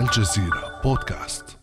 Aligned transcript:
الجزيرة 0.00 0.80
بودكاست. 0.84 1.58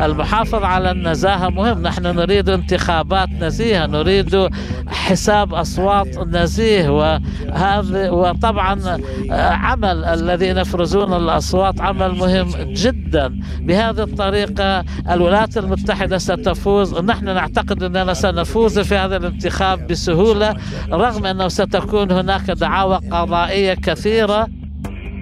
المحافظة 0.00 0.66
على 0.66 0.90
النزاهة 0.90 1.48
مهم. 1.48 1.82
نحن 1.82 2.02
نريد 2.02 2.48
انتخابات 2.48 3.28
نزيهة 3.28 3.86
نريد 3.86 4.48
حساب 4.86 5.54
أصوات 5.54 6.18
نزيه 6.18 6.88
وهذا 6.88 8.10
وطبعا 8.10 9.00
عمل 9.30 10.04
الذين 10.04 10.58
يفرزون 10.58 11.12
الأصوات 11.12 11.80
عمل 11.80 12.14
مهم 12.14 12.48
جدا. 12.72 13.40
بهذه 13.60 14.02
الطريقة 14.02 14.84
الولايات 15.10 15.58
المتحدة 15.58 16.18
ستفوز. 16.18 16.94
نحن 16.94 17.24
نعتقد 17.24 17.82
أننا 17.82 18.14
سنفوز 18.14 18.78
في 18.78 18.96
هذا 18.96 19.16
الانتخاب 19.16 19.86
بسهولة 19.86 20.56
رغم 20.92 21.26
أنه 21.26 21.48
ستكون 21.48 22.10
هناك 22.12 22.50
دعاوى 22.50 23.00
قضائية 23.10 23.74
كثيرة. 23.74 24.48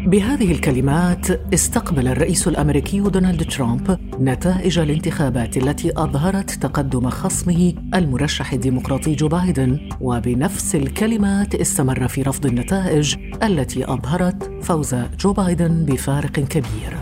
بهذه 0.06 0.52
الكلمات 0.52 1.30
استقبل 1.54 2.08
الرئيس 2.08 2.48
الأمريكي 2.48 3.00
دونالد 3.00 3.50
ترامب 3.50 3.98
نتائج 4.20 4.78
الانتخابات 4.78 5.56
التي 5.56 5.92
أظهرت 5.96 6.50
تقدم 6.50 7.10
خصمه 7.10 7.74
المرشح 7.94 8.52
الديمقراطي 8.52 9.14
جو 9.14 9.28
بايدن 9.28 9.88
وبنفس 10.00 10.74
الكلمات 10.74 11.54
استمر 11.54 12.08
في 12.08 12.22
رفض 12.22 12.46
النتائج 12.46 13.14
التي 13.42 13.84
أظهرت 13.84 14.50
فوز 14.62 14.94
جو 14.94 15.32
بايدن 15.32 15.84
بفارق 15.84 16.32
كبير. 16.32 16.96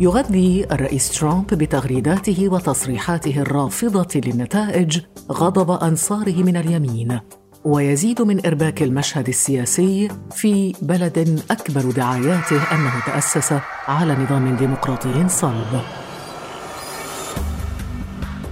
يغذي 0.00 0.66
الرئيس 0.72 1.18
ترامب 1.18 1.46
بتغريداته 1.46 2.48
وتصريحاته 2.48 3.40
الرافضة 3.40 4.20
للنتائج 4.20 5.00
غضب 5.32 5.70
أنصاره 5.70 6.42
من 6.42 6.56
اليمين. 6.56 7.20
ويزيد 7.64 8.22
من 8.22 8.46
إرباك 8.46 8.82
المشهد 8.82 9.28
السياسي 9.28 10.08
في 10.30 10.74
بلد 10.82 11.42
أكبر 11.50 11.90
دعاياته 11.90 12.72
أنه 12.72 12.92
تأسس 13.06 13.54
على 13.88 14.14
نظام 14.14 14.56
ديمقراطي 14.56 15.28
صلب 15.28 15.80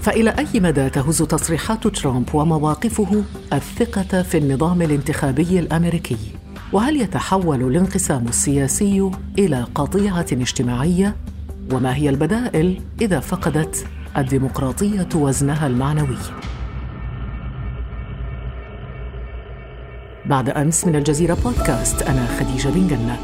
فإلى 0.03 0.31
أي 0.39 0.61
مدى 0.61 0.91
تهز 0.91 1.22
تصريحات 1.22 1.87
ترامب 1.87 2.34
ومواقفه 2.34 3.25
الثقة 3.53 4.22
في 4.22 4.39
النظام 4.39 4.83
الانتخابي 4.83 5.59
الأمريكي؟ 5.59 6.17
وهل 6.72 7.00
يتحول 7.00 7.62
الانقسام 7.62 8.28
السياسي 8.28 9.11
إلى 9.39 9.67
قطيعة 9.75 10.27
اجتماعية؟ 10.33 11.17
وما 11.72 11.94
هي 11.97 12.09
البدائل 12.09 12.81
إذا 13.00 13.20
فقدت 13.20 13.87
الديمقراطية 14.19 15.09
وزنها 15.15 15.67
المعنوي؟ 15.67 16.19
بعد 20.27 20.48
أمس 20.48 20.87
من 20.87 20.97
الجزيرة 20.97 21.34
بودكاست. 21.45 22.03
أنا 22.03 22.27
خديجة 22.27 22.69
بن 22.69 22.89
جنة 22.89 23.19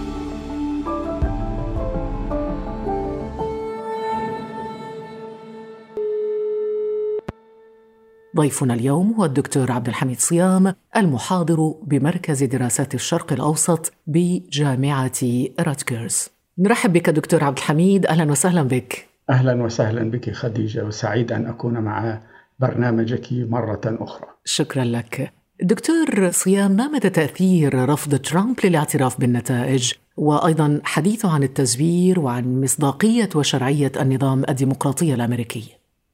ضيفنا 8.37 8.75
اليوم 8.75 9.13
هو 9.13 9.25
الدكتور 9.25 9.73
عبد 9.73 9.89
الحميد 9.89 10.19
صيام 10.21 10.75
المحاضر 10.97 11.75
بمركز 11.83 12.45
دراسات 12.45 12.95
الشرق 12.95 13.33
الأوسط 13.33 13.93
بجامعة 14.07 15.21
راتجرز 15.61 16.29
نرحب 16.59 16.93
بك 16.93 17.11
دكتور 17.11 17.45
عبد 17.45 17.59
الحميد. 17.59 18.07
أهلا 18.07 18.31
وسهلا 18.31 18.63
بك. 18.63 19.09
أهلا 19.31 19.63
وسهلا 19.63 20.11
بك 20.11 20.31
خديجة 20.31 20.85
وسعيد 20.85 21.33
أن 21.33 21.47
أكون 21.47 21.79
مع 21.79 22.21
برنامجك 22.59 23.27
مرة 23.33 23.81
أخرى. 23.87 24.29
شكرا 24.45 24.85
لك. 24.85 25.38
دكتور 25.63 26.31
صيام 26.31 26.71
ما 26.71 26.89
مدى 26.89 27.11
تأثير 27.11 27.89
رفض 27.89 28.15
ترامب 28.15 28.57
للاعتراف 28.65 29.21
بالنتائج 29.21 29.93
وأيضا 30.17 30.81
حديثه 30.85 31.31
عن 31.31 31.43
التزوير 31.43 32.21
وعن 32.21 32.61
مصداقية 32.61 33.29
وشرعية 33.35 33.93
النظام 34.01 34.45
الديمقراطي 34.49 35.15
الأمريكي. 35.15 35.65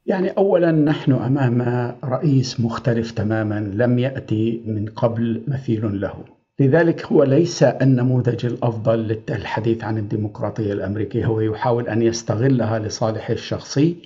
يعني 0.06 0.28
أولا 0.28 0.72
نحن 0.72 1.12
أمام 1.12 1.62
رئيس 2.04 2.60
مختلف 2.60 3.10
تماما 3.10 3.72
لم 3.74 3.98
يأتي 3.98 4.62
من 4.66 4.86
قبل 4.86 5.42
مثيل 5.48 6.00
له. 6.00 6.14
لذلك 6.60 7.06
هو 7.06 7.22
ليس 7.22 7.62
النموذج 7.62 8.46
الأفضل 8.46 9.18
للحديث 9.28 9.84
عن 9.84 9.98
الديمقراطية 9.98 10.72
الأمريكية. 10.72 11.27
هو 11.27 11.40
يحاول 11.40 11.88
أن 11.88 12.02
يستغلها 12.02 12.78
لصالحه 12.78 13.33
الشخصي 13.33 13.96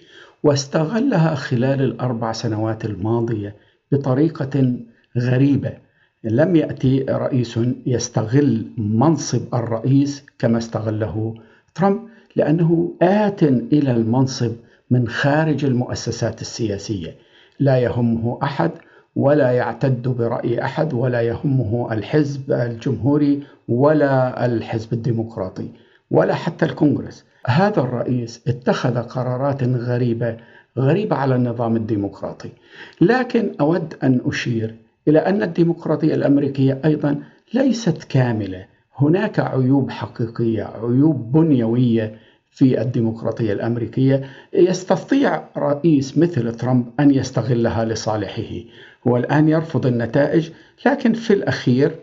واستغلها 0.43 1.35
خلال 1.35 1.83
الأربع 1.83 2.33
سنوات 2.33 2.85
الماضية 2.85 3.57
بطريقة 3.93 4.79
غريبة. 5.19 5.73
لم 6.25 6.57
يأتي 6.57 7.01
رئيس 7.09 7.59
يستغل 7.87 8.67
منصب 8.79 9.55
الرئيس 9.55 10.27
كما 10.39 10.59
استغله 10.59 11.35
ترامب 11.75 12.01
لأنه 12.37 12.93
آت 13.03 13.43
إلى 13.43 13.91
المنصب 13.91 14.53
من 14.91 15.09
خارج 15.09 15.65
المؤسسات 15.65 16.41
السياسية. 16.41 17.15
لا 17.61 17.79
يهمه 17.79 18.39
أحد 18.43 18.71
ولا 19.17 19.51
يعتد 19.51 20.09
برأي 20.09 20.65
أحد 20.65 20.95
ولا 20.95 21.21
يهمه 21.21 21.93
الحزب 21.93 22.53
الجمهوري 22.53 23.43
ولا 23.69 24.47
الحزب 24.47 24.93
الديمقراطي 24.93 25.69
ولا 26.11 26.35
حتى 26.35 26.65
الكونغرس. 26.65 27.25
هذا 27.47 27.81
الرئيس 27.81 28.43
اتخذ 28.49 28.99
قرارات 28.99 29.63
غريبة 29.63 30.37
غريبة 30.79 31.17
على 31.17 31.35
النظام 31.35 31.77
الديمقراطي. 31.77 32.51
لكن 33.01 33.53
أود 33.61 33.95
أن 34.03 34.21
أشير 34.25 34.75
إلى 35.09 35.19
أن 35.19 35.43
الديمقراطية 35.43 36.15
الأمريكية 36.15 36.81
أيضا 36.85 37.23
ليست 37.55 38.05
كاملة. 38.05 38.67
هناك 38.97 39.41
عيوب 39.41 39.91
حقيقية 39.91 40.65
عيوب 40.65 41.33
بنيوية 41.33 42.19
في 42.51 42.81
الديمقراطية 42.83 43.53
الأمريكية. 43.53 44.25
يستطيع 44.53 45.45
رئيس 45.57 46.19
مثل 46.19 46.55
ترامب 46.55 46.87
أن 47.01 47.11
يستغلها 47.11 47.85
لصالحه. 47.85 48.53
هو 49.09 49.17
الآن 49.17 49.49
يرفض 49.49 49.87
النتائج 49.87 50.51
لكن 50.87 51.13
في 51.13 51.33
الأخير 51.33 51.97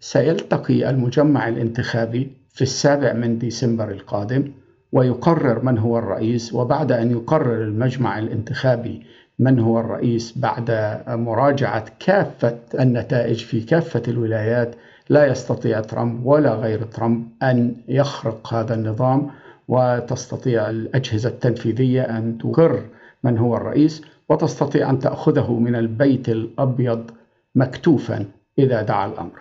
سيلتقي 0.00 0.90
المجمع 0.90 1.48
الانتخابي 1.48 2.30
في 2.54 2.62
السابع 2.62 3.12
من 3.12 3.38
ديسمبر 3.38 3.90
القادم 3.90 4.52
ويقرر 4.92 5.64
من 5.64 5.78
هو 5.78 5.98
الرئيس 5.98 6.54
وبعد 6.54 6.92
أن 6.92 7.10
يقرر 7.10 7.62
المجمع 7.62 8.18
الانتخابي 8.18 9.02
من 9.42 9.58
هو 9.58 9.80
الرئيس 9.80 10.38
بعد 10.38 10.70
مراجعة 11.08 11.84
كافة 12.00 12.58
النتائج 12.80 13.44
في 13.44 13.60
كافة 13.60 14.02
الولايات؟ 14.08 14.74
لا 15.08 15.26
يستطيع 15.26 15.80
ترامب 15.80 16.26
ولا 16.26 16.54
غير 16.54 16.82
ترامب 16.82 17.28
أن 17.42 17.76
يخرق 17.88 18.54
هذا 18.54 18.74
النظام 18.74 19.30
وتستطيع 19.68 20.70
الأجهزة 20.70 21.28
التنفيذية 21.28 22.02
أن 22.02 22.38
تقر 22.38 22.82
من 23.24 23.38
هو 23.38 23.56
الرئيس 23.56 24.02
وتستطيع 24.28 24.90
أن 24.90 24.98
تأخذه 24.98 25.52
من 25.52 25.74
البيت 25.74 26.28
الأبيض 26.28 27.10
مكتوفا 27.54 28.26
إذا 28.58 28.82
دعا 28.82 29.06
الأمر. 29.06 29.40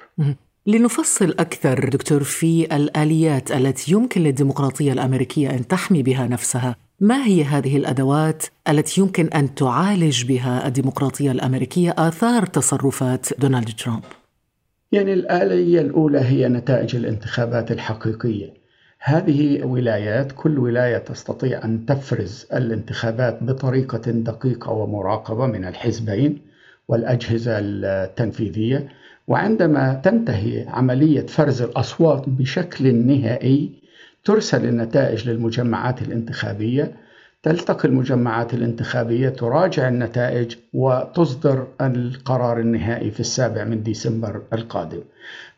لنفصل 0.68 1.36
أكثر 1.40 1.90
دكتور 1.90 2.24
في 2.24 2.76
الآليات 2.76 3.52
التي 3.52 3.92
يمكن 3.92 4.22
للديمقراطية 4.22 4.94
الأمريكية 4.94 5.50
أن 5.50 5.68
تحمي 5.68 6.04
بها 6.04 6.28
نفسها. 6.28 6.76
ما 7.02 7.26
هي 7.26 7.44
هذه 7.44 7.78
الأدوات 7.78 8.46
التي 8.70 9.02
يمكن 9.02 9.28
أن 9.28 9.56
تعالج 9.56 10.26
بها 10.26 10.68
الديمقراطية 10.68 11.32
الأمريكية 11.32 11.96
آثار 11.98 12.46
تصرفات 12.46 13.40
دونالد 13.40 13.70
ترامب؟ 13.70 14.04
يعني 14.92 15.14
الآلية 15.14 15.82
الأولى 15.82 16.20
هي 16.20 16.48
نتائج 16.48 16.96
الانتخابات 16.96 17.72
الحقيقية. 17.72 18.54
هذه 19.00 19.64
ولايات 19.64 20.32
كل 20.32 20.60
ولاية 20.60 20.98
تستطيع 20.98 21.66
أن 21.66 21.86
تفرز 21.86 22.48
الانتخابات 22.54 23.44
بطريقة 23.44 24.12
دقيقة 24.12 24.72
ومراقبة 24.72 25.46
من 25.46 25.66
الحزبين 25.66 26.42
والأجهزة 26.88 27.60
التنفيذية 27.60 28.90
وعندما 29.28 29.94
تنتهي 29.94 30.66
عملية 30.68 31.26
فرز 31.26 31.62
الأصوات 31.62 32.30
بشكل 32.30 32.96
نهائي 32.96 33.81
ترسل 34.24 34.66
النتائج 34.66 35.30
للمجمعات 35.30 36.02
الانتخابية. 36.02 36.96
تلتقي 37.44 37.90
المجمعات 37.90 38.54
الانتخابية 38.54 39.30
تراجع 39.30 39.88
النتائج 39.88 40.56
وتصدر 40.74 41.68
القرار 41.82 42.60
النهائي 42.60 43.12
في 43.12 43.20
السابع 43.20 43.64
من 43.64 43.84
ديسمبر 43.84 44.42
القادم. 44.54 45.02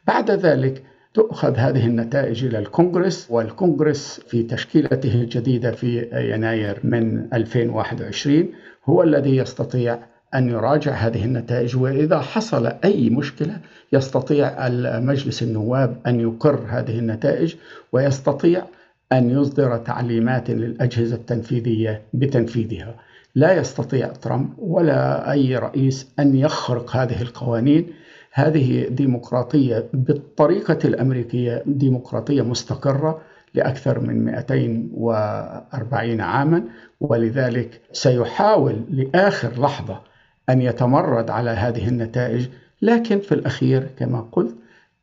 بعد 0.08 0.32
ذلك 0.32 0.84
تؤخذ 1.14 1.56
هذه 1.56 1.86
النتائج 1.86 2.46
إلى 2.46 2.60
الكونغرس 2.60 3.28
والكونغرس 3.30 4.22
في 4.28 4.44
تشكيلته 4.44 5.14
الجديدة 5.14 5.72
في 5.72 6.10
يناير 6.14 6.80
من 6.84 7.34
2021 7.34 8.48
هو 8.86 9.04
الذي 9.04 9.38
يستطيع 9.38 10.00
أن 10.36 10.50
يراجع 10.50 10.92
هذه 10.92 11.26
النتائج 11.26 11.78
وإذا 11.78 12.20
حصل 12.20 12.66
أي 12.84 13.10
مشكلة 13.10 13.60
يستطيع 13.94 14.70
مجلس 15.00 15.44
النواب 15.44 15.98
أن 16.08 16.20
يقر 16.20 16.60
هذه 16.70 17.00
النتائج 17.00 17.56
ويستطيع 17.92 18.64
أن 19.12 19.30
يصدر 19.30 19.78
تعليمات 19.78 20.50
للأجهزة 20.50 21.16
التنفيذية 21.16 22.02
بتنفيذها. 22.14 22.96
لا 23.36 23.54
يستطيع 23.54 24.08
ترامب 24.08 24.50
ولا 24.58 25.32
أي 25.32 25.56
رئيس 25.56 26.08
أن 26.20 26.36
يخرق 26.36 26.96
هذه 26.96 27.22
القوانين. 27.22 27.88
هذه 28.32 28.88
ديمقراطية 28.90 29.90
بالطريقة 29.94 30.80
الأمريكية 30.86 31.64
ديمقراطية 31.66 32.42
مستقرة 32.42 33.22
لأكثر 33.54 34.00
من 34.00 34.26
240 34.26 36.22
عاما 36.22 36.64
ولذلك 37.02 37.82
سيحاول 37.92 38.82
لآخر 38.90 39.62
لحظة 39.62 40.02
أن 40.50 40.62
يتمرد 40.62 41.30
على 41.30 41.50
هذه 41.50 41.88
النتائج 41.88 42.48
لكن 42.82 43.20
في 43.20 43.32
الأخير 43.32 43.90
كما 43.98 44.22
قلت 44.32 44.56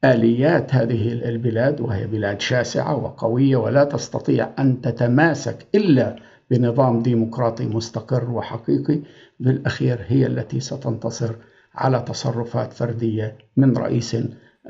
آليات 0.05 0.75
هذه 0.75 1.13
البلاد 1.13 1.81
وهي 1.81 2.07
بلاد 2.07 2.41
شاسعة 2.41 2.97
وقوية 2.97 3.57
ولا 3.57 3.85
تستطيع 3.85 4.49
أن 4.59 4.81
تتماسك 4.81 5.67
إلا 5.75 6.17
بنظام 6.51 7.03
ديمقراطي 7.03 7.67
مستقر 7.67 8.31
وحقيقي 8.31 9.01
بالأخير 9.41 9.99
هي 10.09 10.27
التي 10.27 10.61
ستنتصر 10.61 11.35
على 11.75 12.01
تصرفات 12.01 12.73
فردية 12.73 13.37
من 13.57 13.77
رئيس 13.77 14.17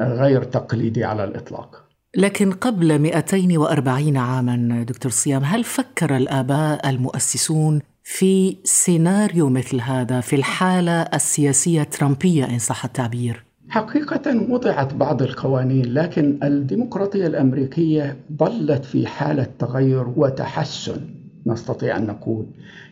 غير 0.01 0.43
تقليدي 0.43 1.05
على 1.05 1.25
الإطلاق. 1.25 1.85
لكن 2.17 2.53
قبل 2.53 2.99
240 2.99 4.17
عاما 4.17 4.85
دكتور 4.89 5.13
صيام 5.13 5.45
هل 5.45 5.65
فكر 5.65 6.17
الآباء 6.17 6.91
المؤسسون 6.91 7.81
في 8.13 8.57
سيناريو 8.65 9.49
مثل 9.49 9.81
هذا 9.81 10.21
في 10.21 10.37
الحالة 10.37 11.03
السياسية 11.03 11.83
الترامبية 11.83 12.45
إن 12.45 12.59
صح 12.59 12.85
التعبير؟ 12.85 13.45
حقيقة 13.69 14.51
وضعت 14.51 14.95
بعض 14.95 15.23
القوانين 15.23 15.95
لكن 15.95 16.39
الديمقراطية 16.43 17.27
الأمريكية 17.27 18.17
ظلت 18.39 18.85
في 18.85 19.07
حالة 19.07 19.47
تغير 19.59 20.09
وتحسن 20.17 21.01
نستطيع 21.47 21.97
أن 21.97 22.07
نقول. 22.07 22.47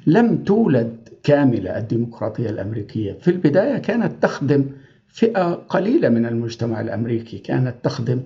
لم 0.06 0.44
تولد 0.44 1.08
كاملة 1.22 1.78
الديمقراطية 1.78 2.50
الأمريكية. 2.50 3.12
في 3.12 3.28
البداية 3.28 3.78
كانت 3.78 4.22
تخدم 4.22 4.64
فئة 5.08 5.54
قليلة 5.54 6.08
من 6.08 6.26
المجتمع 6.26 6.80
الأمريكي. 6.80 7.38
كانت 7.38 7.74
تخدم 7.82 8.22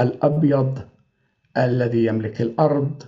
الأبيض 0.00 0.78
الذي 1.56 2.04
يملك 2.04 2.40
الأرض 2.40 3.02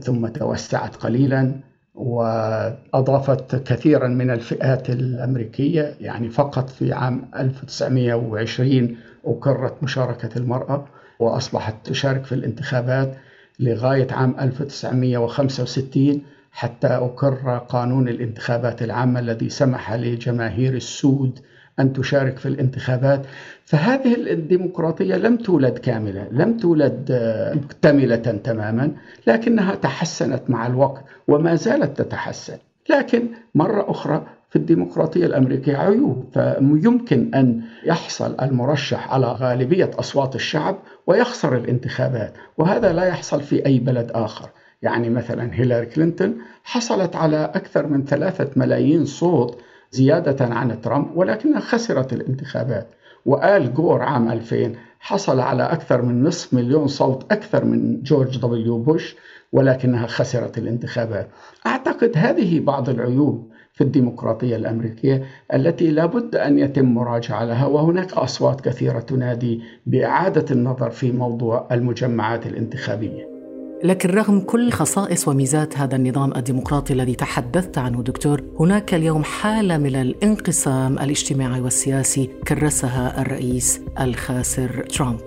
ثم 0.00 0.26
توسعت 0.26 0.96
قليلا. 0.96 1.67
وأضافت 1.98 3.56
كثيرا 3.56 4.08
من 4.08 4.30
الفئات 4.30 4.90
الأمريكية 4.90 5.94
يعني 6.00 6.28
فقط 6.28 6.70
في 6.70 6.92
عام 6.92 7.24
1920 7.36 8.96
أقرت 9.24 9.82
مشاركة 9.82 10.38
المرأة 10.38 10.84
وأصبحت 11.18 11.74
تشارك 11.84 12.24
في 12.24 12.34
الانتخابات 12.34 13.16
لغاية 13.60 14.06
عام 14.12 14.34
1965 14.40 16.22
حتى 16.52 16.86
أقر 16.86 17.58
قانون 17.58 18.08
الانتخابات 18.08 18.82
العامة 18.82 19.20
الذي 19.20 19.48
سمح 19.50 19.92
لجماهير 19.94 20.74
السود 20.74 21.38
أن 21.80 21.92
تشارك 21.92 22.38
في 22.38 22.46
الانتخابات. 22.46 23.22
فهذه 23.64 24.14
الديمقراطية 24.14 25.14
لم 25.14 25.36
تولد 25.36 25.78
كاملة 25.78 26.28
لم 26.32 26.56
تولد 26.56 27.12
مكتملة 27.54 28.16
تماما 28.16 28.92
لكنها 29.26 29.74
تحسنت 29.74 30.42
مع 30.50 30.66
الوقت 30.66 31.04
وما 31.28 31.54
زالت 31.54 32.02
تتحسن. 32.02 32.56
لكن 32.90 33.28
مرة 33.54 33.90
أخرى 33.90 34.26
في 34.50 34.56
الديمقراطية 34.56 35.26
الأمريكية 35.26 35.76
عيوب. 35.76 36.24
فيمكن 36.34 37.34
أن 37.34 37.62
يحصل 37.84 38.36
المرشح 38.42 39.12
على 39.12 39.26
غالبية 39.26 39.90
أصوات 39.98 40.34
الشعب 40.34 40.76
ويخسر 41.06 41.56
الانتخابات 41.56 42.32
وهذا 42.58 42.92
لا 42.92 43.04
يحصل 43.04 43.42
في 43.42 43.66
أي 43.66 43.78
بلد 43.78 44.10
آخر. 44.14 44.48
يعني 44.82 45.10
مثلا 45.10 45.50
هيلاري 45.54 45.86
كلينتون 45.86 46.34
حصلت 46.64 47.16
على 47.16 47.50
أكثر 47.54 47.86
من 47.86 48.04
ثلاثة 48.04 48.50
ملايين 48.56 49.04
صوت 49.04 49.60
زيادة 49.90 50.44
عن 50.44 50.80
ترامب 50.80 51.06
ولكنها 51.16 51.60
خسرت 51.60 52.12
الانتخابات. 52.12 52.88
وآل 53.26 53.74
جور 53.74 54.02
عام 54.02 54.30
2000 54.32 54.72
حصل 55.00 55.40
على 55.40 55.62
أكثر 55.62 56.02
من 56.02 56.24
نصف 56.24 56.54
مليون 56.54 56.86
صوت 56.86 57.32
أكثر 57.32 57.64
من 57.64 58.02
جورج 58.02 58.38
دبليو 58.38 58.78
بوش 58.78 59.16
ولكنها 59.52 60.06
خسرت 60.06 60.58
الانتخابات. 60.58 61.28
أعتقد 61.66 62.12
هذه 62.16 62.60
بعض 62.60 62.88
العيوب 62.88 63.52
في 63.72 63.84
الديمقراطية 63.84 64.56
الأمريكية 64.56 65.24
التي 65.54 65.90
لابد 65.90 66.36
أن 66.36 66.58
يتم 66.58 66.94
مراجعة 66.94 67.44
لها 67.44 67.66
وهناك 67.66 68.12
أصوات 68.12 68.60
كثيرة 68.60 69.00
تنادي 69.00 69.62
بإعادة 69.86 70.44
النظر 70.50 70.90
في 70.90 71.12
موضوع 71.12 71.68
المجمعات 71.72 72.46
الانتخابية. 72.46 73.37
لكن 73.84 74.10
رغم 74.10 74.40
كل 74.40 74.70
خصائص 74.72 75.28
وميزات 75.28 75.78
هذا 75.78 75.96
النظام 75.96 76.32
الديمقراطي 76.36 76.92
الذي 76.92 77.14
تحدثت 77.14 77.78
عنه 77.78 78.02
دكتور 78.02 78.42
هناك 78.60 78.94
اليوم 78.94 79.24
حالة 79.24 79.78
من 79.78 79.96
الانقسام 79.96 80.98
الاجتماعي 80.98 81.60
والسياسي 81.60 82.30
كرسها 82.48 83.22
الرئيس 83.22 83.80
الخاسر 84.00 84.84
ترامب. 84.94 85.20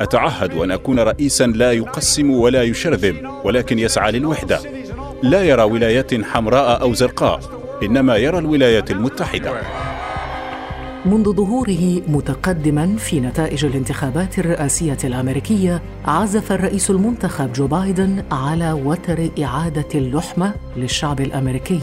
أتعهد 0.00 0.52
أن 0.52 0.70
أكون 0.70 1.00
رئيسا 1.00 1.46
لا 1.46 1.72
يقسم 1.72 2.30
ولا 2.30 2.62
يشرذم 2.62 3.30
ولكن 3.44 3.78
يسعى 3.78 4.12
للوحدة. 4.12 4.60
لا 5.22 5.42
يرى 5.42 5.62
ولايات 5.62 6.14
حمراء 6.14 6.80
أو 6.80 6.94
زرقاء 6.94 7.40
إنما 7.82 8.16
يرى 8.16 8.38
الولايات 8.38 8.90
المتحدة. 8.90 9.52
منذ 11.06 11.32
ظهوره 11.32 12.02
متقدما 12.08 12.96
في 12.96 13.20
نتائج 13.20 13.64
الانتخابات 13.64 14.38
الرئاسية 14.38 14.98
الأمريكية 15.04 15.82
عزف 16.04 16.52
الرئيس 16.52 16.90
المنتخب 16.90 17.52
جو 17.52 17.66
بايدن 17.66 18.22
على 18.32 18.72
وتر 18.72 19.30
إعادة 19.42 19.88
اللحمة 19.94 20.54
للشعب 20.76 21.20
الأمريكي. 21.20 21.80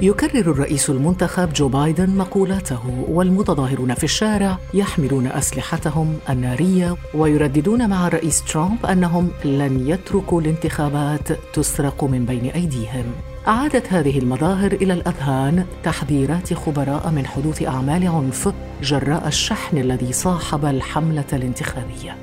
يكرر 0.00 0.52
الرئيس 0.52 0.90
المنتخب 0.90 1.52
جو 1.52 1.68
بايدن 1.68 2.10
مقولاته 2.10 3.04
والمتظاهرون 3.08 3.94
في 3.94 4.04
الشارع 4.04 4.58
يحملون 4.74 5.26
أسلحتهم 5.26 6.18
النارية 6.30 6.96
ويرددون 7.14 7.88
مع 7.88 8.06
الرئيس 8.06 8.44
ترامب 8.44 8.86
أنهم 8.86 9.30
لن 9.44 9.88
يتركوا 9.88 10.40
الانتخابات 10.40 11.28
تسرق 11.52 12.04
من 12.04 12.24
بين 12.24 12.46
أيديهم. 12.46 13.04
أعادت 13.48 13.92
هذه 13.92 14.18
المظاهر 14.18 14.72
إلى 14.72 14.92
الأذهان 14.92 15.66
تحذيرات 15.82 16.54
خبراء 16.54 17.10
من 17.10 17.26
حدوث 17.26 17.62
أعمال 17.62 18.06
عنف 18.06 18.52
جراء 18.82 19.28
الشحن 19.28 19.78
الذي 19.78 20.12
صاحب 20.12 20.64
الحملة 20.64 21.24
الانتخابية. 21.32 22.16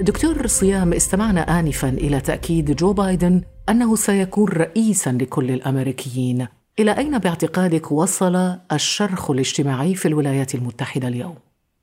دكتور 0.00 0.46
صيام 0.46 0.92
استمعنا 0.92 1.60
آنفا 1.60 1.88
إلى 1.88 2.20
تأكيد 2.20 2.76
جو 2.76 2.92
بايدن 2.92 3.42
أنه 3.68 3.96
سيكون 3.96 4.48
رئيسا 4.48 5.10
لكل 5.10 5.50
الأمريكيين. 5.50 6.46
إلى 6.78 6.98
أين 6.98 7.18
باعتقادك 7.18 7.92
وصل 7.92 8.58
الشرخ 8.72 9.30
الاجتماعي 9.30 9.94
في 9.94 10.08
الولايات 10.08 10.54
المتحدة 10.54 11.08
اليوم؟ 11.08 11.34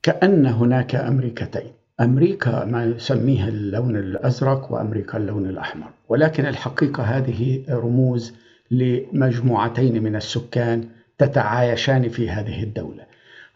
كأن 0.02 0.46
هناك 0.46 0.94
أمريكتين 0.94 1.72
أمريكا 2.00 2.64
ما 2.64 2.84
يسميها 2.84 3.48
اللون 3.48 3.96
الأزرق 3.96 4.72
وأمريكا 4.72 5.18
اللون 5.18 5.46
الأحمر. 5.46 5.90
ولكن 6.08 6.46
الحقيقة 6.46 7.02
هذه 7.02 7.64
رموز 7.70 8.34
لمجموعتين 8.70 10.02
من 10.02 10.16
السكان 10.16 10.88
تتعايشان 11.18 12.08
في 12.08 12.30
هذه 12.30 12.62
الدولة. 12.62 13.06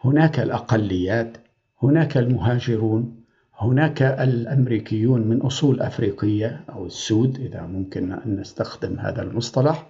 هناك 0.05 0.41
الأقليات 0.41 1.37
هناك 1.83 2.17
المهاجرون 2.17 3.19
هناك 3.59 4.03
الأمريكيون 4.03 5.21
من 5.21 5.41
أصول 5.41 5.81
أفريقية 5.81 6.61
أو 6.73 6.87
السود 6.87 7.41
إذا 7.41 7.63
ممكن 7.63 8.13
أن 8.13 8.37
نستخدم 8.41 8.99
هذا 8.99 9.23
المصطلح 9.23 9.87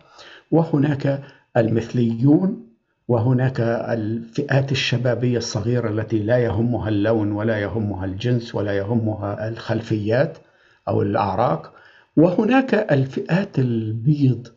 وهناك 0.51 1.23
المثليون 1.57 2.68
وهناك 3.09 3.61
الفئات 3.61 4.73
الشبابية 4.73 5.39
الصغيرة 5.39 5.89
التي 5.89 6.19
لا 6.19 6.39
يهمها 6.39 6.89
اللون 6.89 7.33
ولا 7.33 7.59
يهمها 7.59 8.05
الجنس 8.05 8.55
ولا 8.55 8.73
يهمها 8.73 9.49
الخلفيات 9.49 10.39
أو 10.89 11.03
الأعراق. 11.03 11.73
وهناك 12.17 12.75
الفئات 12.75 13.59
البيض 13.59 14.49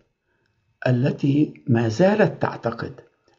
التي 0.88 1.54
ما 1.68 1.88
زالت 1.88 2.42
تعتقد 2.42 2.92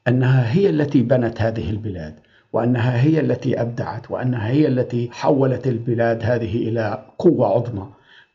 أنها 0.08 0.52
هي 0.52 0.70
التي 0.70 1.02
بنت 1.02 1.40
هذه 1.40 1.70
البلاد 1.70 2.14
وأنها 2.52 3.02
هي 3.02 3.20
التي 3.20 3.60
أبدعت 3.60 4.10
وأنها 4.10 4.48
هي 4.48 4.68
التي 4.68 5.10
حولت 5.12 5.66
البلاد 5.66 6.22
هذه 6.22 6.68
إلى 6.68 7.06
قوة 7.18 7.46
عظمى. 7.46 7.86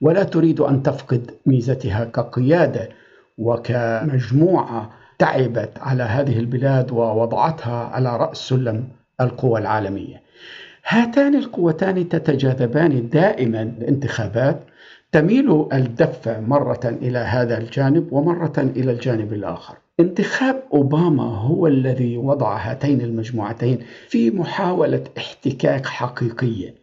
ولا 0.01 0.23
تريد 0.23 0.59
أن 0.59 0.83
تفقد 0.83 1.31
ميزتها 1.45 2.05
كقيادة 2.05 2.89
وكمجموعة 3.37 4.96
تعبت 5.19 5.71
على 5.77 6.03
هذه 6.03 6.39
البلاد 6.39 6.91
ووضعتها 6.91 7.83
على 7.83 8.17
رأس 8.17 8.37
سلم 8.37 8.87
القوى 9.21 9.59
العالمية. 9.59 10.21
هاتان 10.87 11.35
القوتان 11.35 12.09
تتجاذبان 12.09 13.09
دائما 13.09 13.61
الانتخابات 13.61 14.59
تميل 15.11 15.67
الدفة 15.73 16.39
مرة 16.39 16.79
إلى 16.85 17.17
هذا 17.17 17.57
الجانب 17.57 18.13
ومرة 18.13 18.53
إلى 18.57 18.91
الجانب 18.91 19.33
الآخر. 19.33 19.77
انتخاب 19.99 20.63
أوباما 20.73 21.23
هو 21.23 21.67
الذي 21.67 22.17
وضع 22.17 22.57
هاتين 22.57 23.01
المجموعتين 23.01 23.79
في 24.07 24.31
محاولة 24.31 25.03
احتكاك 25.17 25.85
حقيقية. 25.85 26.75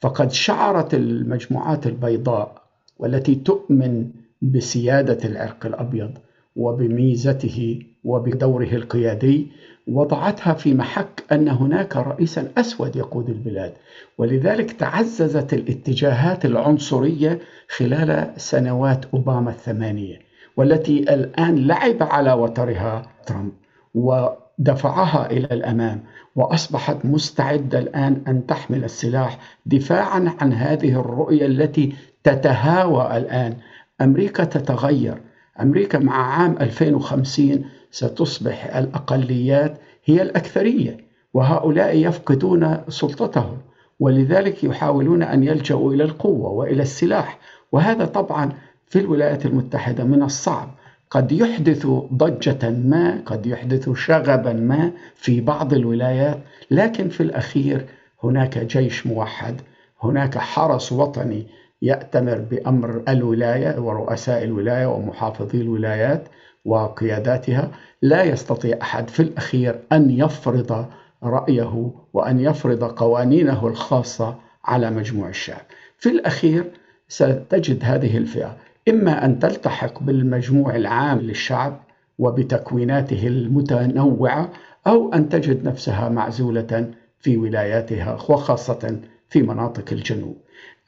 فقد 0.00 0.32
شعرت 0.32 0.94
المجموعات 0.94 1.86
البيضاء 1.86 2.62
والتي 2.98 3.34
تؤمن 3.34 4.10
بسيادة 4.42 5.28
العرق 5.28 5.66
الأبيض 5.66 6.18
وبميزته 6.56 7.78
وبدوره 8.04 8.68
القيادي 8.72 9.46
وضعتها 9.86 10.52
في 10.54 10.74
محك 10.74 11.24
أن 11.32 11.48
هناك 11.48 11.96
رئيسا 11.96 12.48
أسود 12.58 12.96
يقود 12.96 13.28
البلاد. 13.28 13.72
ولذلك 14.18 14.72
تعززت 14.72 15.54
الاتجاهات 15.54 16.44
العنصرية 16.44 17.38
خلال 17.68 18.32
سنوات 18.36 19.04
أوباما 19.14 19.50
الثمانية 19.50 20.18
والتي 20.56 21.14
الآن 21.14 21.66
لعب 21.66 22.02
على 22.02 22.32
وترها 22.32 23.02
ترامب 23.26 23.52
ودفعها 23.94 25.30
إلى 25.30 25.48
الأمام 25.50 26.02
وأصبحت 26.36 26.96
مستعدة 27.04 27.78
الآن 27.78 28.22
أن 28.28 28.46
تحمل 28.46 28.84
السلاح 28.84 29.38
دفاعا 29.66 30.34
عن 30.40 30.52
هذه 30.52 31.00
الرؤية 31.00 31.46
التي 31.46 31.94
تتهاوى 32.24 33.16
الآن. 33.16 33.56
أمريكا 34.00 34.44
تتغير 34.44 35.14
أمريكا 35.60 35.98
مع 35.98 36.40
عام 36.40 36.56
2050 36.60 37.64
ستصبح 37.90 38.76
الأقليات 38.76 39.78
هي 40.04 40.22
الأكثرية 40.22 40.96
وهؤلاء 41.34 41.96
يفقدون 41.96 42.76
سلطتهم 42.88 43.58
ولذلك 44.00 44.64
يحاولون 44.64 45.22
أن 45.22 45.42
يلجأوا 45.42 45.92
إلى 45.92 46.04
القوة 46.04 46.50
وإلى 46.50 46.82
السلاح. 46.82 47.38
وهذا 47.72 48.04
طبعا 48.04 48.52
في 48.86 48.98
الولايات 48.98 49.46
المتحدة 49.46 50.04
من 50.04 50.22
الصعب. 50.22 50.68
قد 51.10 51.32
يحدث 51.32 51.86
ضجة 52.12 52.70
ما 52.70 53.22
قد 53.26 53.46
يحدث 53.46 53.90
شغبا 53.90 54.52
ما 54.52 54.90
في 55.14 55.40
بعض 55.40 55.74
الولايات 55.74 56.38
لكن 56.70 57.08
في 57.08 57.22
الأخير 57.22 57.86
هناك 58.22 58.58
جيش 58.58 59.06
موحد 59.06 59.60
هناك 60.02 60.38
حرس 60.38 60.92
وطني 60.92 61.46
يأتمر 61.82 62.38
بأمر 62.38 63.02
الولاية 63.08 63.80
ورؤساء 63.80 64.44
الولاية 64.44 64.86
ومحافظي 64.86 65.60
الولايات 65.60 66.28
وقياداتها. 66.64 67.70
لا 68.02 68.24
يستطيع 68.24 68.78
أحد 68.82 69.10
في 69.10 69.20
الأخير 69.20 69.80
أن 69.92 70.10
يفرض 70.10 70.86
رأيه 71.22 71.90
وأن 72.12 72.40
يفرض 72.40 72.84
قوانينه 72.84 73.66
الخاصة 73.66 74.34
على 74.64 74.90
مجموع 74.90 75.28
الشعب. 75.28 75.62
في 75.98 76.08
الأخير 76.08 76.64
ستجد 77.08 77.78
هذه 77.82 78.16
الفئة 78.16 78.56
إما 78.88 79.24
أن 79.24 79.38
تلتحق 79.38 80.02
بالمجموع 80.02 80.76
العام 80.76 81.18
للشعب 81.18 81.80
وبتكويناته 82.18 83.26
المتنوعة 83.26 84.50
أو 84.86 85.12
أن 85.12 85.28
تجد 85.28 85.64
نفسها 85.64 86.08
معزولة 86.08 86.90
في 87.20 87.36
ولاياتها 87.36 88.14
وخاصة 88.14 89.00
في 89.28 89.42
مناطق 89.42 89.84
الجنوب. 89.92 90.36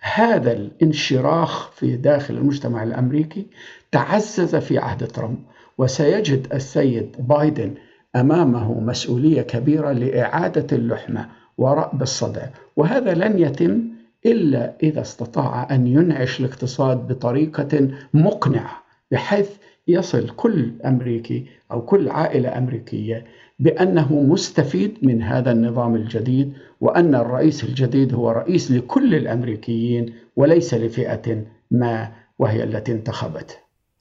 هذا 0.01 0.53
الانشراخ 0.53 1.71
في 1.71 1.97
داخل 1.97 2.35
المجتمع 2.35 2.83
الأمريكي 2.83 3.47
تعزز 3.93 4.57
في 4.57 4.79
عهد 4.79 5.07
ترامب 5.07 5.39
وسيجد 5.79 6.47
السيد 6.55 7.17
بايدن 7.19 7.75
أمامه 8.17 8.81
مسؤولية 8.81 9.43
كبيرة 9.43 9.93
لإعادة 9.93 10.77
اللحمه 10.77 11.29
ورأب 11.59 12.03
الصدع. 12.03 12.43
وهذا 12.77 13.15
لن 13.15 13.39
يتم 13.39 13.83
إلا 14.27 14.73
إذا 14.83 15.01
استطاع 15.01 15.69
أن 15.71 15.87
ينعش 15.87 16.41
الاقتصاد 16.41 17.09
بطريقة 17.09 17.89
مقنعة 18.15 18.83
بحيث 19.11 19.51
يصل 19.89 20.29
كل 20.29 20.73
أمريكي 20.85 21.47
أو 21.73 21.83
كل 21.83 22.09
عائلة 22.09 22.59
أمريكية 22.59 23.25
بأنه 23.59 24.13
مستفيد 24.13 24.95
من 25.03 25.23
هذا 25.23 25.53
النظام 25.53 25.95
الجديد 25.95 26.53
وأن 26.81 27.15
الرئيس 27.15 27.65
الجديد 27.65 28.15
هو 28.15 28.31
رئيس 28.31 28.71
لكل 28.71 29.15
الأمريكيين 29.15 30.13
وليس 30.37 30.75
لفئة 30.75 31.43
ما 31.71 32.13
وهي 32.39 32.65
التي 32.65 32.93
انتخبته. 32.93 33.55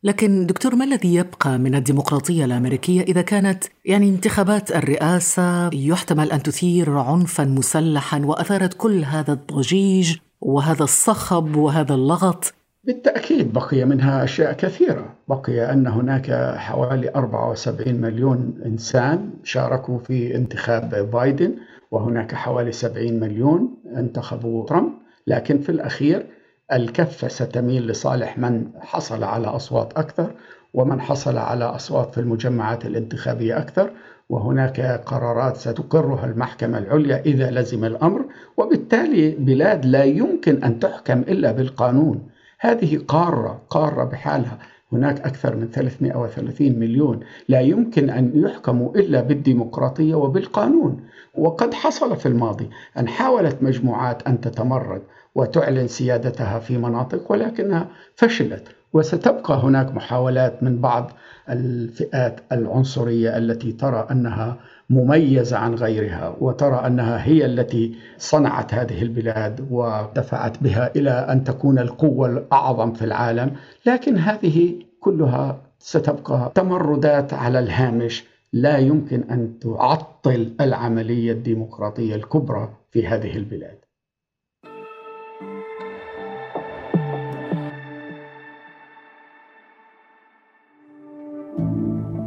لكن 0.04 0.46
دكتور 0.46 0.76
ما 0.76 0.86
الذي 0.86 1.16
يبقى 1.16 1.60
من 1.60 1.76
الديمقراطية 1.76 2.46
الأمريكية 2.46 3.02
إذا 3.02 3.22
كانت 3.22 3.64
يعني 3.86 4.10
انتخابات 4.10 4.72
الرئاسة 4.72 5.70
يحتمل 5.74 6.32
أن 6.32 6.44
تثير 6.44 6.98
عنفا 6.98 7.44
مسلحا 7.44 8.20
وأثارت 8.20 8.74
كل 8.74 9.04
هذا 9.04 9.34
الضجيج 9.34 10.18
وهذا 10.42 10.84
الصخب 10.84 11.56
وهذا 11.56 11.94
اللغط 11.94 12.54
بالتأكيد 12.88 13.54
بقي 13.54 13.86
منها 13.86 14.24
أشياء 14.24 14.54
كثيرة. 14.54 15.16
بقي 15.28 15.74
أن 15.74 15.88
هناك 15.88 16.32
حوالي 16.58 17.10
74 17.16 18.02
مليون 18.02 18.62
إنسان 18.66 19.30
شاركوا 19.44 20.00
في 20.00 20.36
انتخاب 20.36 21.10
بايدن 21.12 21.56
وهناك 21.92 22.36
حوالي 22.36 22.72
70 22.72 23.20
مليون 23.20 23.78
انتخبوا 23.98 24.66
ترامب. 24.66 24.92
لكن 25.28 25.60
في 25.60 25.70
الأخير 25.70 26.26
الكفة 26.74 27.28
ستميل 27.28 27.88
لصالح 27.88 28.38
من 28.38 28.68
حصل 28.80 29.24
على 29.24 29.48
أصوات 29.48 29.94
أكثر 29.98 30.32
ومن 30.74 31.02
حصل 31.02 31.38
على 31.38 31.66
أصوات 31.66 32.14
في 32.14 32.20
المجمعات 32.20 32.86
الانتخابية 32.86 33.58
أكثر. 33.58 33.92
وهناك 34.30 34.82
قرارات 35.06 35.58
ستقرها 35.58 36.26
المحكمة 36.26 36.78
العليا 36.78 37.22
إذا 37.26 37.52
لزم 37.52 37.86
الأمر. 37.86 38.26
وبالتالي 38.58 39.32
بلاد 39.32 39.86
لا 39.86 40.04
يمكن 40.04 40.64
أن 40.64 40.80
تحكم 40.80 41.20
إلا 41.20 41.52
بالقانون. 41.52 42.37
هذه 42.60 42.98
قارة 43.08 43.62
قارة 43.70 44.04
بحالها. 44.04 44.58
هناك 44.92 45.22
أكثر 45.22 45.56
من 45.56 45.70
330 45.72 46.80
مليون. 46.80 47.20
لا 47.50 47.62
يمكن 47.62 48.10
أن 48.10 48.32
يحكموا 48.36 48.96
إلا 48.96 49.22
بالديمقراطية 49.22 50.16
وبالقانون. 50.16 51.02
وقد 51.36 51.74
حصل 51.74 52.18
في 52.18 52.26
الماضي 52.26 52.70
أن 52.98 53.08
حاولت 53.08 53.64
مجموعات 53.64 54.28
أن 54.28 54.42
تتمرد 54.42 55.02
وتعلن 55.36 55.88
سيادتها 55.88 56.60
في 56.60 56.78
مناطق 56.78 57.32
ولكنها 57.32 57.88
فشلت. 58.16 58.68
وستبقى 58.94 59.58
هناك 59.64 59.96
محاولات 59.96 60.64
من 60.64 60.82
بعض 60.82 61.12
الفئات 61.50 62.40
العنصرية 62.52 63.38
التي 63.38 63.72
ترى 63.72 64.08
أنها 64.12 64.58
مميزة 64.90 65.58
عن 65.58 65.76
غيرها 65.76 66.36
وترى 66.40 66.76
أنها 66.76 67.26
هي 67.26 67.46
التي 67.46 67.96
صنعت 68.18 68.74
هذه 68.74 69.02
البلاد 69.02 69.68
ودفعت 69.72 70.64
بها 70.64 70.92
إلى 70.96 71.10
أن 71.12 71.44
تكون 71.44 71.80
القوة 71.80 72.28
الأعظم 72.28 72.94
في 72.94 73.06
العالم. 73.06 73.52
لكن 73.86 74.18
هذه 74.18 74.74
كلها 75.00 75.62
ستبقى 75.80 76.52
تمردات 76.56 77.34
على 77.34 77.60
الهامش. 77.60 78.26
لا 78.54 78.78
يمكن 78.78 79.24
أن 79.32 79.60
تعطل 79.60 80.54
العملية 80.62 81.32
الديمقراطية 81.32 82.16
الكبرى 82.16 82.70
في 82.92 83.08
هذه 83.08 83.38
البلاد. 83.38 83.87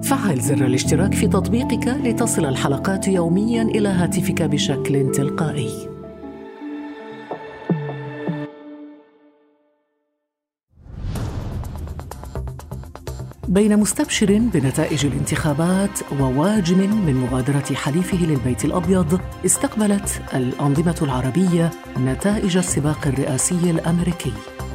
فعل 0.02 0.40
زر 0.40 0.66
الاشتراك 0.66 1.14
في 1.14 1.26
تطبيقك 1.26 1.88
لتصل 1.88 2.44
الحلقات 2.44 3.08
يوميا 3.08 3.62
إلى 3.62 3.88
هاتفك 3.88 4.42
بشكل 4.42 5.10
تلقائي. 5.10 5.90
بين 13.48 13.78
مستبشر 13.78 14.38
بنتائج 14.38 15.06
الانتخابات 15.06 15.98
وواجم 16.20 16.78
من 17.06 17.14
مغادرة 17.14 17.74
حليفه 17.74 18.26
للبيت 18.26 18.64
الأبيض 18.64 19.20
استقبلت 19.46 20.22
الأنظمة 20.34 20.98
العربية 21.02 21.70
نتائج 21.98 22.56
السباق 22.56 23.06
الرئاسي 23.06 23.70
الأمريكي 23.70 24.32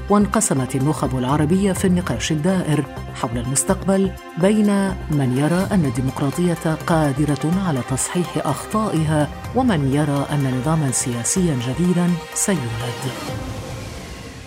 وانقسمت 0.09 0.75
النخب 0.75 1.17
العربية 1.17 1.73
في 1.73 1.85
النقاش 1.85 2.31
الدائر 2.31 2.85
حول 3.13 3.37
المستقبل 3.37 4.11
بين 4.41 4.89
من 5.11 5.37
يرى 5.37 5.67
أن 5.71 5.85
الديمقراطية 5.85 6.73
قادرة 6.87 7.51
على 7.67 7.79
تصحيح 7.89 8.47
أخطائها 8.47 9.29
ومن 9.55 9.93
يرى 9.93 10.25
أن 10.31 10.59
نظاما 10.59 10.91
سياسيا 10.91 11.57
جديدا 11.67 12.07
سيولد. 12.33 13.01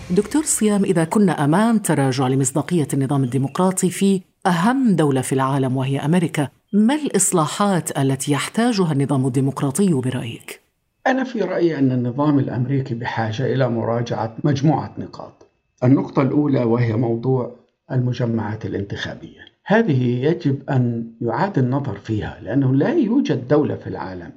دكتور 0.09 0.43
صيام 0.43 0.83
إذا 0.83 1.03
كنا 1.03 1.45
أمام 1.45 1.77
تراجع 1.77 2.27
لمصداقية 2.27 2.87
النظام 2.93 3.23
الديمقراطي 3.23 3.89
في 3.89 4.21
أهم 4.47 4.95
دولة 4.95 5.21
في 5.21 5.33
العالم 5.33 5.77
وهي 5.77 5.99
أمريكا 5.99 6.47
ما 6.73 6.95
الإصلاحات 6.95 7.97
التي 7.97 8.31
يحتاجها 8.31 8.91
النظام 8.91 9.25
الديمقراطي 9.25 9.93
برأيك؟ 9.93 10.61
أنا 11.07 11.23
في 11.23 11.41
رأيي 11.41 11.79
أن 11.79 11.91
النظام 11.91 12.39
الأمريكي 12.39 12.95
بحاجة 12.95 13.53
إلى 13.53 13.69
مراجعة 13.69 14.35
مجموعة 14.43 14.93
نقاط. 14.97 15.38
النقطة 15.83 16.21
الأولى 16.21 16.63
وهي 16.63 16.93
موضوع 16.93 17.55
المجمعات 17.91 18.65
الانتخابية. 18.65 19.39
هذه 19.65 20.25
يجب 20.25 20.69
أن 20.69 21.11
يعاد 21.21 21.57
النظر 21.57 21.95
فيها 21.95 22.39
لأنه 22.41 22.73
لا 22.73 22.93
يوجد 22.93 23.47
دولة 23.47 23.75
في 23.75 23.87
العالم 23.87 24.31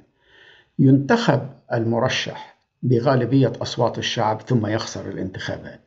ينتخب 0.79 1.41
المرشح 1.73 2.57
بغالبية 2.83 3.53
أصوات 3.61 3.97
الشعب 3.97 4.41
ثم 4.41 4.67
يخسر 4.67 5.09
الانتخابات. 5.09 5.79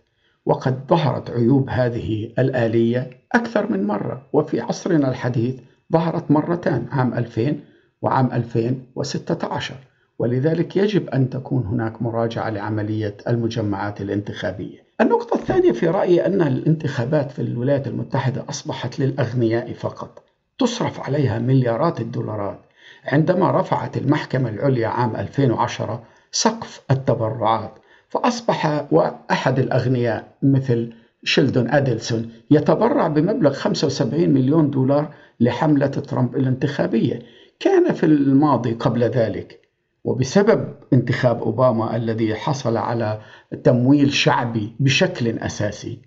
وقد 0.47 0.87
ظهرت 0.89 1.31
عيوب 1.31 1.71
هذه 1.71 2.33
الآلية 2.39 3.11
أكثر 3.33 3.73
من 3.73 3.87
مرة 3.87 4.27
وفي 4.33 4.61
عصرنا 4.61 5.09
الحديث 5.09 5.61
ظهرت 5.93 6.31
مرتان 6.31 6.87
عام 6.91 7.15
2000 7.15 7.57
وعام 8.03 8.33
2016 8.33 9.75
ولذلك 10.19 10.77
يجب 10.77 11.09
أن 11.09 11.31
تكون 11.31 11.67
هناك 11.67 12.03
مراجعة 12.03 12.51
لعملية 12.51 13.17
المجمعات 13.29 14.01
الانتخابية. 14.01 14.86
النقطة 15.01 15.35
الثانية 15.35 15.73
في 15.73 15.87
رأيي 15.87 16.27
أن 16.27 16.43
الانتخابات 16.43 17.31
في 17.31 17.43
الولايات 17.43 17.87
المتحدة 17.87 18.45
أصبحت 18.49 19.01
للأغنياء 19.01 19.73
فقط. 19.73 20.23
تصرف 20.59 21.01
عليها 21.01 21.39
مليارات 21.39 22.01
الدولارات. 22.01 22.61
عندما 23.05 23.61
رفعت 23.61 23.97
المحكمة 23.97 24.49
العليا 24.49 24.89
عام 24.89 25.17
2010 25.17 26.03
سقف 26.33 26.83
التبرعات 26.91 27.73
فأصبح 28.09 28.87
أحد 29.31 29.59
الأغنياء 29.59 30.29
مثل 30.43 30.93
شيلدون 31.25 31.71
أدلسون 31.71 32.31
يتبرع 32.51 33.09
بمبلغ 33.09 33.53
75 33.53 34.31
مليون 34.31 34.71
دولار 34.71 35.15
لحملة 35.41 35.87
ترامب 35.87 36.37
الانتخابية. 36.37 37.23
كان 37.61 37.93
في 37.93 38.07
الماضي 38.07 38.73
قبل 38.73 39.05
ذلك 39.05 39.66
وبسبب 40.07 40.75
انتخاب 40.93 41.43
أوباما 41.43 41.97
الذي 41.97 42.35
حصل 42.35 42.77
على 42.77 43.21
تمويل 43.65 44.13
شعبي 44.13 44.73
بشكل 44.81 45.39
أساسي 45.39 45.99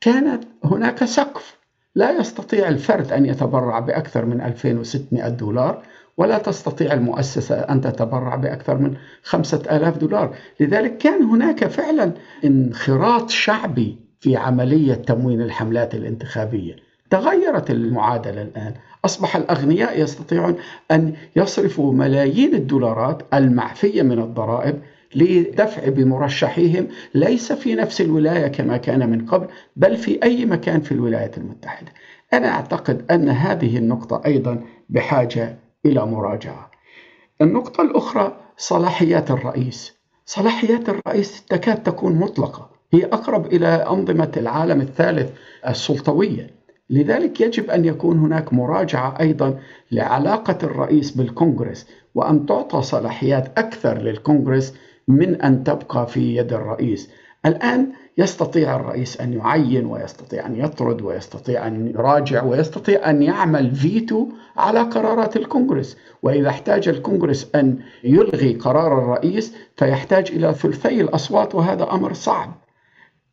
كانت 0.00 0.44
هناك 0.64 1.04
سقف 1.04 1.58
لا 1.94 2.10
يستطيع 2.10 2.68
الفرد 2.68 3.12
أن 3.12 3.26
يتبرع 3.26 3.78
بأكثر 3.78 4.24
من 4.24 4.40
2600 4.40 5.28
دولار 5.28 5.82
ولا 6.16 6.38
تستطيع 6.38 6.92
المؤسسة 6.92 7.54
أن 7.54 7.80
تتبرع 7.80 8.34
بأكثر 8.34 8.78
من 8.78 8.96
خمسة 9.22 9.62
آلاف 9.76 9.98
دولار. 9.98 10.36
لذلك 10.60 10.98
كان 10.98 11.22
هناك 11.22 11.64
فعلا 11.64 12.12
انخراط 12.44 13.30
شعبي 13.30 13.98
في 14.20 14.36
عملية 14.36 14.94
تموين 14.94 15.42
الحملات 15.42 15.94
الانتخابية. 15.94 16.76
تغيرت 17.10 17.70
المعادلة 17.70 18.42
الآن. 18.42 18.74
أصبح 19.04 19.36
الأغنياء 19.36 20.00
يستطيعون 20.00 20.56
أن 20.90 21.14
يصرفوا 21.36 21.92
ملايين 21.92 22.54
الدولارات 22.54 23.22
المعفية 23.34 24.02
من 24.02 24.18
الضرائب 24.18 24.82
لدفع 25.14 25.88
بمرشحيهم 25.88 26.88
ليس 27.14 27.52
في 27.52 27.74
نفس 27.74 28.00
الولاية 28.00 28.46
كما 28.46 28.76
كان 28.76 29.10
من 29.10 29.26
قبل 29.26 29.46
بل 29.76 29.96
في 29.96 30.22
أي 30.22 30.44
مكان 30.44 30.80
في 30.80 30.92
الولايات 30.92 31.38
المتحدة. 31.38 31.92
أنا 32.32 32.48
أعتقد 32.48 33.04
أن 33.10 33.28
هذه 33.28 33.76
النقطة 33.76 34.22
أيضا 34.26 34.60
بحاجة 34.88 35.58
إلى 35.86 36.06
مراجعة. 36.06 36.70
النقطة 37.42 37.82
الأخرى 37.82 38.36
صلاحيات 38.56 39.30
الرئيس. 39.30 39.96
صلاحيات 40.26 40.88
الرئيس 40.88 41.44
تكاد 41.44 41.82
تكون 41.82 42.12
مطلقة. 42.12 42.70
هي 42.92 43.04
أقرب 43.04 43.46
إلى 43.46 43.66
أنظمة 43.66 44.32
العالم 44.36 44.80
الثالث 44.80 45.30
السلطوية. 45.68 46.59
لذلك 46.90 47.40
يجب 47.40 47.70
أن 47.70 47.84
يكون 47.84 48.18
هناك 48.18 48.52
مراجعة 48.52 49.20
أيضا 49.20 49.58
لعلاقة 49.90 50.58
الرئيس 50.62 51.10
بالكونغرس 51.10 51.86
وأن 52.14 52.46
تعطى 52.46 52.82
صلاحيات 52.82 53.58
أكثر 53.58 53.98
للكونغرس 53.98 54.74
من 55.08 55.42
أن 55.42 55.64
تبقى 55.64 56.06
في 56.06 56.36
يد 56.36 56.52
الرئيس. 56.52 57.10
الآن 57.46 57.92
يستطيع 58.18 58.76
الرئيس 58.76 59.20
أن 59.20 59.32
يعين 59.32 59.86
ويستطيع 59.86 60.46
أن 60.46 60.56
يطرد 60.56 61.02
ويستطيع 61.02 61.66
أن 61.66 61.88
يراجع 61.88 62.44
ويستطيع 62.44 63.10
أن 63.10 63.22
يعمل 63.22 63.74
فيتو 63.74 64.28
على 64.56 64.80
قرارات 64.80 65.36
الكونغرس، 65.36 65.96
وإذا 66.22 66.48
احتاج 66.48 66.88
الكونغرس 66.88 67.50
أن 67.54 67.78
يلغي 68.04 68.54
قرار 68.54 68.98
الرئيس 68.98 69.54
فيحتاج 69.76 70.30
إلى 70.32 70.54
ثلثي 70.54 71.00
الأصوات 71.00 71.54
وهذا 71.54 71.92
أمر 71.92 72.12
صعب. 72.12 72.54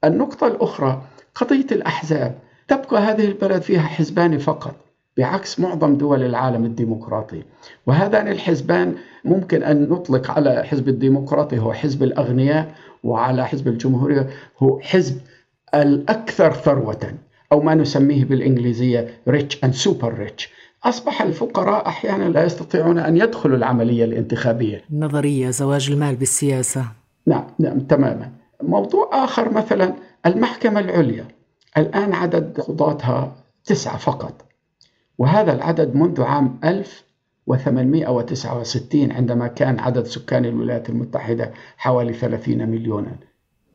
النقطة 0.03 0.47
الأخرى 0.47 1.01
قضية 1.35 1.67
الأحزاب 1.71 2.39
تبقى 2.67 3.01
هذه 3.01 3.25
البلد 3.25 3.61
فيها 3.61 3.81
حزبان 3.81 4.37
فقط 4.37 4.75
بعكس 5.17 5.59
معظم 5.59 5.97
دول 5.97 6.23
العالم 6.23 6.65
الديمقراطي. 6.65 7.43
وهذان 7.87 8.27
الحزبان 8.27 8.95
ممكن 9.25 9.63
أن 9.63 9.89
نطلق 9.89 10.31
على 10.31 10.63
حزب 10.63 10.87
الديمقراطي 10.87 11.59
هو 11.59 11.73
حزب 11.73 12.03
الأغنياء 12.03 12.75
وعلى 13.03 13.47
حزب 13.47 13.67
الجمهورية 13.67 14.29
هو 14.59 14.79
حزب 14.79 15.21
الأكثر 15.75 16.53
ثروة 16.53 17.13
أو 17.51 17.61
ما 17.61 17.75
نسميه 17.75 18.25
بالإنجليزية 18.25 19.07
rich 19.29 19.57
and 19.65 19.73
super 19.87 20.11
rich. 20.19 20.49
أصبح 20.83 21.21
الفقراء 21.21 21.87
أحيانا 21.87 22.29
لا 22.29 22.43
يستطيعون 22.43 22.99
أن 22.99 23.17
يدخلوا 23.17 23.57
العملية 23.57 24.05
الانتخابية. 24.05 24.81
نظرية 24.91 25.49
زواج 25.49 25.91
المال 25.91 26.15
بالسياسة. 26.15 26.85
نعم 27.25 27.47
نعم 27.59 27.79
تماما. 27.79 28.31
موضوع 28.63 29.09
آخر 29.23 29.53
مثلا 29.53 29.93
المحكمة 30.25 30.79
العليا. 30.79 31.25
الآن 31.77 32.13
عدد 32.13 32.61
قضاتها 32.61 33.35
تسعة 33.65 33.97
فقط 33.97 34.45
وهذا 35.17 35.53
العدد 35.53 35.95
منذ 35.95 36.21
عام 36.21 36.59
1869 36.63 39.11
عندما 39.11 39.47
كان 39.47 39.79
عدد 39.79 40.05
سكان 40.05 40.45
الولايات 40.45 40.89
المتحدة 40.89 41.51
حوالي 41.77 42.13
30 42.13 42.69
مليونا. 42.69 43.15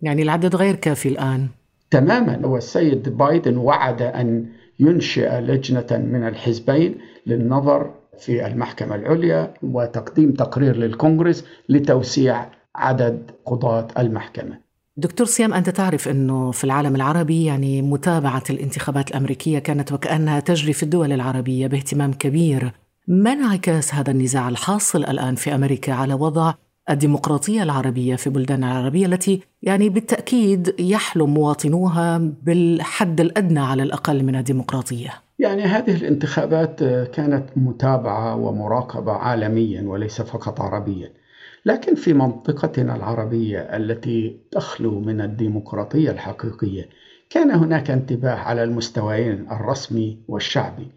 يعني 0.02 0.22
العدد 0.22 0.56
غير 0.56 0.74
كافي 0.74 1.08
الآن. 1.08 1.48
تماما 1.90 2.46
والسيد 2.46 3.08
بايدن 3.08 3.56
وعد 3.56 4.02
أن 4.02 4.46
ينشئ 4.80 5.40
لجنة 5.40 5.86
من 5.90 6.28
الحزبين 6.28 6.98
للنظر 7.26 7.94
في 8.18 8.46
المحكمة 8.46 8.94
العليا 8.94 9.54
وتقديم 9.62 10.32
تقرير 10.32 10.76
للكونغرس 10.76 11.44
لتوسيع 11.68 12.46
عدد 12.74 13.30
قضاة 13.46 13.88
المحكمة. 13.98 14.58
دكتور 14.96 15.26
سيام 15.26 15.54
أنت 15.54 15.70
تعرف 15.70 16.08
أنه 16.08 16.50
في 16.50 16.64
العالم 16.64 16.96
العربي 16.96 17.44
يعني 17.44 17.82
متابعة 17.82 18.42
الانتخابات 18.50 19.10
الأمريكية 19.10 19.58
كانت 19.58 19.92
وكأنها 19.92 20.40
تجري 20.40 20.72
في 20.72 20.82
الدول 20.82 21.12
العربية 21.12 21.66
باهتمام 21.66 22.12
كبير. 22.12 22.72
ما 23.08 23.32
انعكاس 23.32 23.94
هذا 23.94 24.10
النزاع 24.10 24.48
الحاصل 24.48 25.04
الآن 25.04 25.34
في 25.34 25.54
أمريكا 25.54 25.92
على 25.92 26.14
وضع 26.14 26.54
الديمقراطية 26.90 27.62
العربية 27.62 28.16
في 28.16 28.30
بلدان 28.30 28.64
العربية 28.64 29.06
التي 29.06 29.40
يعني 29.62 29.88
بالتأكيد 29.88 30.74
يحلم 30.80 31.34
مواطنوها 31.34 32.18
بالحد 32.18 33.20
الأدنى 33.20 33.60
على 33.60 33.82
الأقل 33.82 34.24
من 34.24 34.36
الديمقراطية؟ 34.36 35.10
يعني 35.38 35.62
هذه 35.62 35.94
الانتخابات 35.94 36.84
كانت 37.14 37.44
متابعة 37.56 38.36
ومراقبة 38.36 39.12
عالميا 39.12 39.82
وليس 39.82 40.22
فقط 40.22 40.60
عربيا. 40.60 41.21
لكن 41.66 41.94
في 41.94 42.12
منطقتنا 42.12 42.96
العربية 42.96 43.58
التي 43.58 44.36
تخلو 44.50 45.00
من 45.00 45.20
الديمقراطية 45.20 46.10
الحقيقية 46.10 46.88
كان 47.30 47.50
هناك 47.50 47.90
انتباه 47.90 48.34
على 48.34 48.64
المستويين 48.64 49.46
الرسمي 49.50 50.18
والشعبي. 50.28 50.88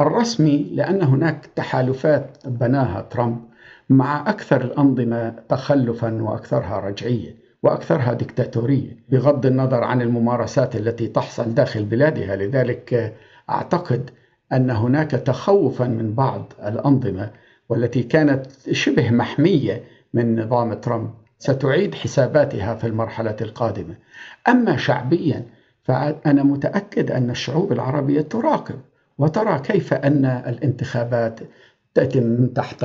الرسمي 0.00 0.70
لأن 0.72 1.02
هناك 1.02 1.46
تحالفات 1.56 2.36
بناها 2.46 3.00
ترامب 3.10 3.38
مع 3.88 4.30
أكثر 4.30 4.60
الأنظمة 4.64 5.34
تخلفا 5.48 6.22
وأكثرها 6.22 6.80
رجعية 6.80 7.34
وأكثرها 7.62 8.12
دكتاتورية 8.12 8.96
بغض 9.08 9.46
النظر 9.46 9.84
عن 9.84 10.02
الممارسات 10.02 10.76
التي 10.76 11.06
تحصل 11.06 11.54
داخل 11.54 11.84
بلادها. 11.84 12.36
لذلك 12.36 13.14
أعتقد 13.50 14.10
أن 14.52 14.70
هناك 14.70 15.10
تخوفا 15.10 15.84
من 15.84 16.14
بعض 16.14 16.52
الأنظمة 16.66 17.30
والتي 17.68 18.02
كانت 18.02 18.46
شبه 18.72 19.10
محمية 19.10 19.82
من 20.14 20.40
نظام 20.40 20.74
ترامب. 20.74 21.10
ستعيد 21.38 21.94
حساباتها 21.94 22.74
في 22.74 22.86
المرحلة 22.86 23.36
القادمة. 23.40 23.94
أما 24.48 24.76
شعبيا 24.76 25.46
فأنا 25.82 26.42
متأكد 26.42 27.10
أن 27.10 27.30
الشعوب 27.30 27.72
العربية 27.72 28.20
تراقب 28.20 28.80
وترى 29.18 29.58
كيف 29.58 29.94
أن 29.94 30.24
الانتخابات 30.24 31.40
تتم 31.94 32.46
تحت 32.46 32.84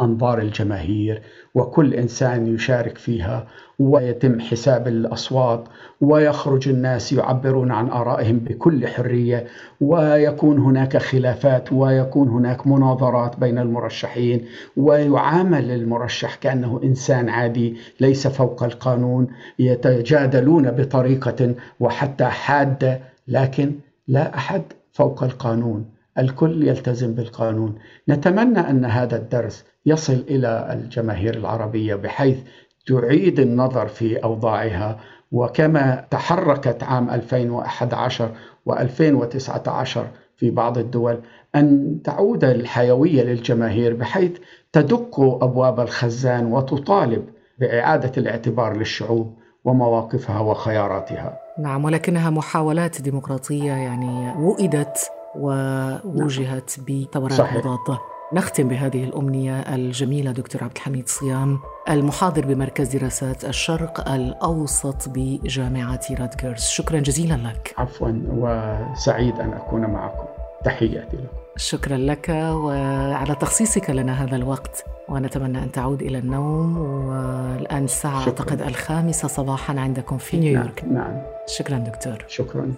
أنظار 0.00 0.38
الجماهير 0.38 1.22
وكل 1.54 1.94
إنسان 1.94 2.54
يشارك 2.54 2.98
فيها 2.98 3.46
ويتم 3.78 4.40
حساب 4.40 4.88
الأصوات 4.88 5.64
ويخرج 6.00 6.68
الناس 6.68 7.12
يعبرون 7.12 7.70
عن 7.70 7.88
آرائهم 7.88 8.38
بكل 8.38 8.88
حرية 8.88 9.46
ويكون 9.80 10.58
هناك 10.58 10.96
خلافات 10.96 11.72
ويكون 11.72 12.28
هناك 12.28 12.66
مناظرات 12.66 13.40
بين 13.40 13.58
المرشحين 13.58 14.44
ويعامل 14.76 15.70
المرشح 15.70 16.34
كأنه 16.34 16.80
إنسان 16.84 17.28
عادي 17.28 17.76
ليس 18.00 18.26
فوق 18.26 18.62
القانون 18.62 19.26
يتجادلون 19.58 20.70
بطريقة 20.70 21.54
وحتى 21.80 22.24
حادة 22.24 23.00
لكن 23.28 23.72
لا 24.08 24.34
أحد 24.34 24.62
فوق 24.92 25.22
القانون. 25.22 26.01
الكل 26.18 26.68
يلتزم 26.68 27.14
بالقانون 27.14 27.74
نتمنى 28.08 28.58
أن 28.60 28.84
هذا 28.84 29.16
الدرس 29.16 29.64
يصل 29.86 30.24
إلى 30.28 30.68
الجماهير 30.72 31.34
العربية 31.34 31.94
بحيث 31.94 32.38
تعيد 32.86 33.40
النظر 33.40 33.88
في 33.88 34.16
أوضاعها 34.24 35.00
وكما 35.32 36.04
تحركت 36.10 36.82
عام 36.82 37.10
2011 37.10 38.30
و2019 38.70 39.98
في 40.36 40.50
بعض 40.50 40.78
الدول 40.78 41.20
أن 41.54 41.98
تعود 42.04 42.44
الحيوية 42.44 43.22
للجماهير 43.22 43.94
بحيث 43.94 44.32
تدق 44.72 45.20
أبواب 45.20 45.80
الخزان 45.80 46.52
وتطالب 46.52 47.24
بإعادة 47.58 48.12
الاعتبار 48.16 48.76
للشعوب 48.76 49.38
ومواقفها 49.64 50.40
وخياراتها. 50.40 51.38
نعم 51.58 51.84
ولكنها 51.84 52.30
محاولات 52.30 53.02
ديمقراطية 53.02 53.72
يعني 53.72 54.32
وئدت 54.38 55.10
ووجهت 55.36 56.80
بثورات 56.80 57.40
مضاده. 57.40 57.98
نختم 58.32 58.68
بهذه 58.68 59.04
الأمنية 59.04 59.60
الجميلة 59.60 60.32
دكتور 60.32 60.64
عبد 60.64 60.76
الحميد 60.76 61.08
صيام 61.08 61.58
المحاضر 61.90 62.46
بمركز 62.46 62.96
دراسات 62.96 63.44
الشرق 63.44 64.08
الأوسط 64.08 65.08
بجامعة 65.08 66.00
راتجرز 66.20 66.62
شكرا 66.62 66.98
جزيلا 67.00 67.34
لك. 67.34 67.74
عفوا 67.78 68.12
وسعيد 68.28 69.40
أن 69.40 69.52
أكون 69.52 69.80
معكم. 69.80 70.26
تحياتي 70.64 71.16
لكم. 71.16 71.36
شكرا 71.56 71.96
لك 71.96 72.28
وعلى 72.28 73.34
تخصيصك 73.34 73.90
لنا 73.90 74.24
هذا 74.24 74.36
الوقت 74.36 74.84
ونتمنى 75.08 75.58
أن 75.58 75.72
تعود 75.72 76.02
إلى 76.02 76.18
النوم 76.18 76.78
والآن 76.78 77.84
الساعة 77.84 78.20
شكرا. 78.20 78.30
أعتقد 78.30 78.62
الخامسة 78.62 79.28
صباحا 79.28 79.80
عندكم 79.80 80.18
في 80.18 80.36
نيويورك. 80.36 80.84
نعم, 80.84 80.94
نعم. 80.94 81.22
شكرا 81.46 81.78
دكتور. 81.78 82.24
شكرا. 82.28 82.72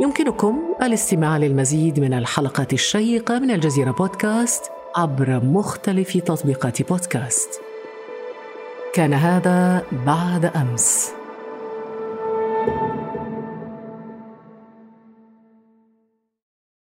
يمكنكم 0.00 0.74
الاستماع 0.82 1.36
للمزيد 1.36 2.00
من 2.00 2.12
الحلقات 2.12 2.72
الشيقة 2.72 3.38
من 3.38 3.50
الجزيرة 3.50 3.90
بودكاست 3.90 4.64
عبر 4.96 5.44
مختلف 5.44 6.16
تطبيقات 6.16 6.82
بودكاست. 6.82 7.60
كان 8.94 9.12
هذا 9.12 9.82
بعد 10.06 10.44
أمس. 10.44 11.19